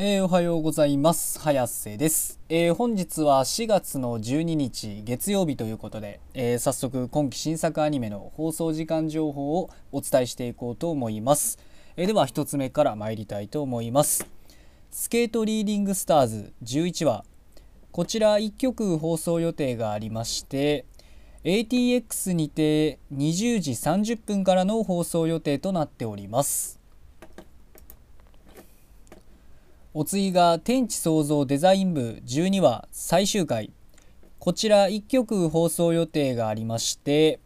[0.00, 1.40] えー、おはようございます。
[1.40, 11.58] 早瀬です、えー、本日は4月の12日月曜日ということで、えー、早速今期新作アニメの放送時間情報をお伝えしていこうと思います、
[11.96, 14.24] えでは1つ目から参りたいと思います。
[14.92, 17.24] スケートリーディングスターズ11話。
[17.90, 20.86] こちら1曲放送予定がありまして
[21.42, 26.77] ATX にて20時30分からの放送予定となっております。
[30.00, 32.22] お次が天地創造デザイン部。
[32.24, 33.72] 12話最終回。
[34.38, 37.40] こちら1曲放送予定がありまして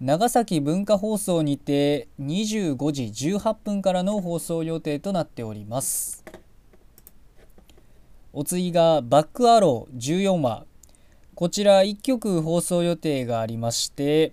[0.00, 6.24] 長崎文化放送にて25時18分からの放送予定となっております。
[8.32, 10.64] お次がバックアロー14話。
[11.34, 14.32] こちら1曲放送予定がありまして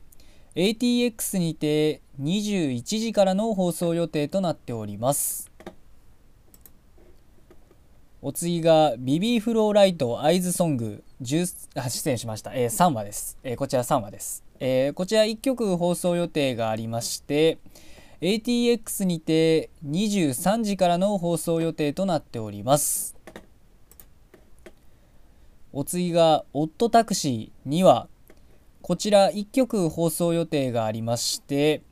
[0.56, 5.49] ATX にて21時からの放送予定となっております。
[8.22, 11.04] お次がビビーフローライトアイズソング。
[11.22, 17.58] 10あ失礼しました、えー、3話です、えー、こちら3話です、えー、こちら1曲放送予定がありまして
[18.22, 23.16] ATX にて23時からの放送予定となっております。
[25.72, 28.08] お次が「オットタクシー」2話
[28.82, 31.84] こちら1曲放送予定がありまして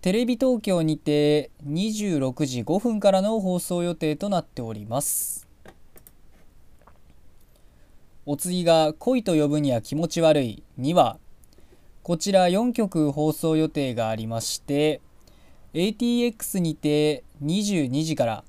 [0.00, 5.47] テレビ東京にて26時5分からの放送予定となっております。
[8.30, 10.62] お次が恋と呼ぶには気持ち悪い。
[10.78, 11.18] 2話
[12.02, 15.00] こちら4曲放送予定がありまして
[15.72, 18.44] ATX にて22時から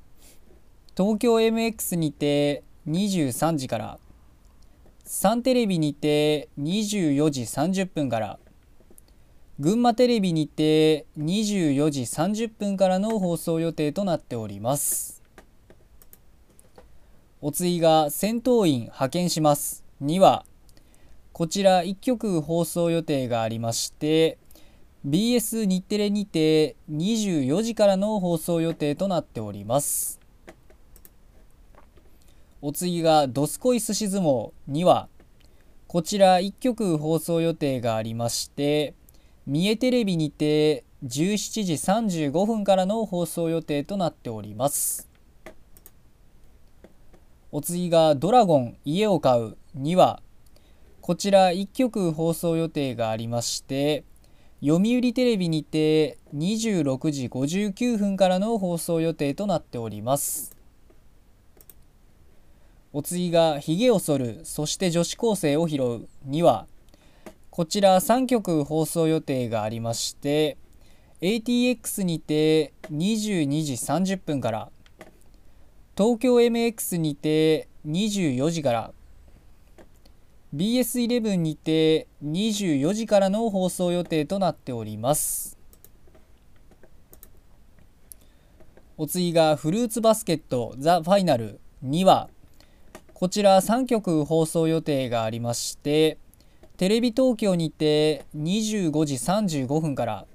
[0.97, 3.99] 東京 MX にて23時から
[5.05, 8.37] サンテレビにて24時30分から
[9.59, 15.18] 群馬テレビにて24時30分からの放送予定となっております。
[17.41, 19.85] お次が戦闘員派遣します。
[20.03, 20.43] 2話
[21.31, 24.37] こちら1曲放送予定がありまして
[25.07, 30.19] BS 日テレにて24時からの放送予定となっております。
[32.61, 35.07] お次が「どすこいすし相撲」2話
[35.87, 38.95] こちら1曲放送予定がありまして
[39.47, 41.73] 三重テレビにて17時
[42.31, 45.08] 35分からの放送予定となっております。
[47.51, 50.21] お次が「ドラゴン家を買う」2話
[51.01, 54.03] こちら1曲放送予定がありまして
[54.61, 60.55] 読売テレビにて26時59分からの放送予定となっております。
[62.91, 66.67] お次が「ひげを剃るそして女子高生を拾う」2話
[67.49, 70.57] こちら3曲放送予定がありまして
[71.21, 74.71] ATX にて22時30分から
[75.99, 78.93] 東京 MX にて24時から。
[80.55, 85.57] BS11 にて24時からの放送予定となっております。
[88.97, 92.29] お次がフルーツバスケットザ・ファイナル2話
[93.13, 96.17] こちら3曲放送予定がありまして
[96.77, 100.25] テレビ東京にて25時35分から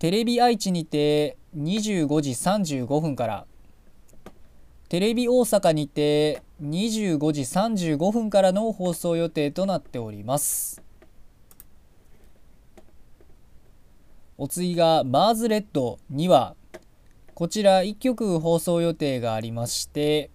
[0.00, 3.46] テレビ愛知にて25時35分から
[4.92, 10.82] テレビ大阪にて25時35分からの放送予定となっております。
[14.36, 16.56] お次がマーズレッド2話
[17.32, 20.30] こちら1曲放送予定がありまして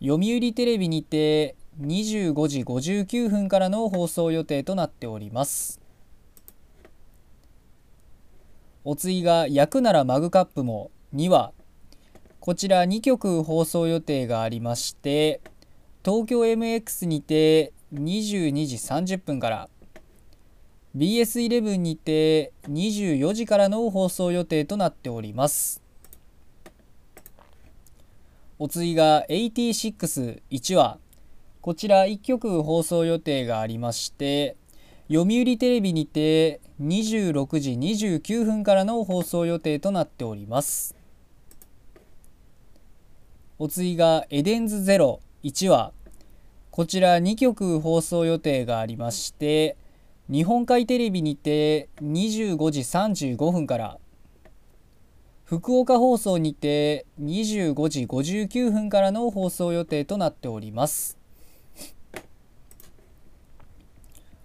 [0.00, 5.80] 読売テレビにて25時59分からの放送予定となっております。
[8.82, 11.52] お次が「焼くならマグカップも」2話
[12.44, 15.40] こちら2曲放送予定がありまして
[16.04, 18.74] 東京 MX にて22時
[19.14, 19.68] 30分から
[20.96, 25.80] BS11 にて24時からの放送予定となっております。
[28.58, 30.98] お次が861話
[31.60, 34.56] こちら1曲放送予定がありまして
[35.06, 40.96] 読売テレビにて26時29分からの放送予定となっております。
[43.62, 45.92] お次がエデンズゼロ1話
[46.72, 49.76] こちら2曲放送予定がありまして
[50.28, 53.98] 日本海テレビにて25時35分から
[55.44, 61.16] 福岡放送にて25時59分からの放送予定となっております。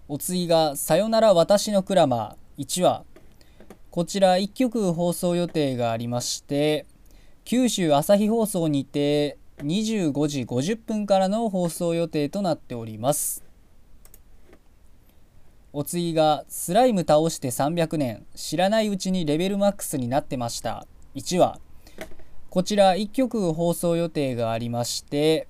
[0.06, 3.02] お次が「さよなら私のクラマー」1話
[3.90, 6.86] こちら1曲放送予定がありまして
[7.50, 13.42] 九州朝日放送にて25時50分からの放送予定となっております。
[15.72, 20.86] お次がスライム倒して300年知らないうちにレベルマックスになってました。
[21.14, 21.58] 1話。
[22.50, 25.48] こちら1曲放送予定がありまして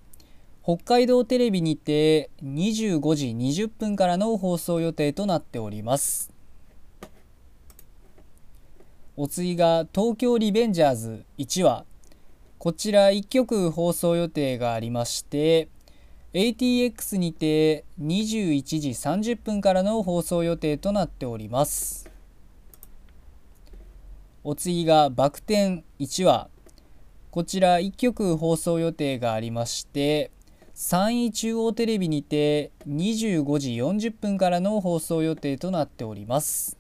[0.63, 6.31] 北海道テレビにて25時20分からの放送予定となっております。
[9.17, 11.88] お次が東京リベンジャーズ1話。
[12.59, 15.69] こちら1曲放送予定がありまして
[16.35, 22.11] ATX にて21時30分からの放送予定となっております。
[24.43, 26.49] お次がバク転1話
[27.31, 30.33] こちら1曲放送予定がありまして
[30.75, 36.77] 山陰中央テレビにて25時40分からの放送予定となっております。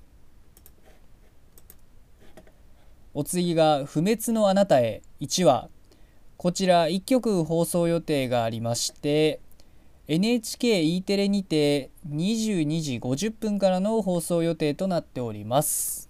[3.14, 5.68] お次が「不滅のあなたへ」1話。
[6.36, 9.40] こちら1曲放送予定がありまして
[10.06, 16.08] NHKE テレにて22時50分からの放送予定となっております。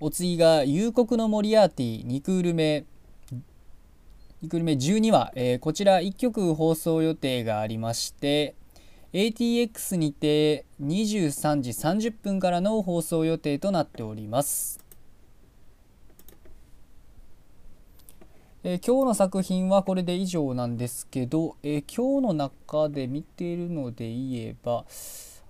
[0.00, 2.84] お次が「夕刻のモリアーティ2クール目」
[4.42, 8.56] 2クール目12話、えー、こちら1曲放送予定がありまして
[9.12, 14.82] ATX にて23時30分からの放送予定となっております。
[18.64, 24.84] えー、今日の作品はこれで以上なんですけど、えー、今日の中で見ているので言えば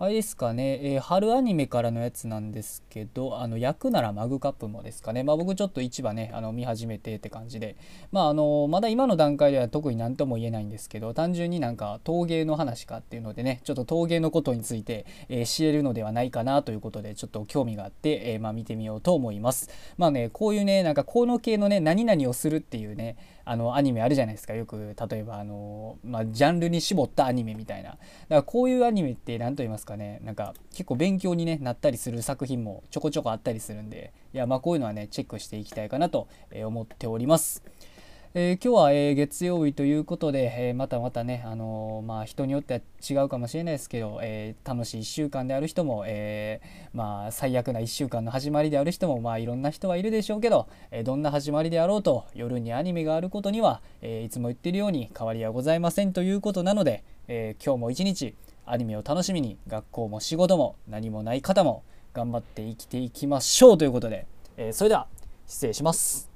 [0.03, 5.23] あれですかね、えー、春アニメからのやつなんですけど、あの、焼くならマグカップもですかね。
[5.23, 7.77] まあ僕ちょっと市場ね、あの、見始めてって感じで、
[8.11, 19.71] まああの、まだ今の段階では特に何とも言えないんですけど、単純になんか陶芸の話かっていうのでね、ちょっと陶芸のことについて、えー、知れるのではないかなということで、ちょっと興味があって、えー、まあ見てみようと思います。
[19.99, 24.55] まあね、こういうね、なんかこの系のね、何々をするっていうね、あのアニメあるじゃないですか。
[24.55, 27.91] よく例えばあの、まあ、ジャンルに絞ったアニメみたいな。
[27.91, 36.29] だからこういうアニメって何と言いますかねなんか結構勉強に、ね、なったりする作品もちょこちょこあったりするんでいやまあこういうのはねチェックしていきたいかなと
[36.65, 37.63] 思っております。
[38.35, 46.63] えー、今日は、えー、月曜日ということで、えー、またまたね、あのまあ、人によっては違うかもしれないですけど、え楽しい1週間である人も、え
[46.95, 61.83] まあ、最悪な1週間の始まりである人も、まあ、いろんな人はいるでしょうけど、えどんな始まりであろうと夜にアニメがあることには、えいつも言ってるように変わりはございませんということなので、え今日も一日アニメを楽しみに学校も仕事も何もない方も
[62.15, 64.27] 頑張って生きていきましょうということで、
[64.57, 65.07] えそれでは
[65.47, 66.32] 失礼します。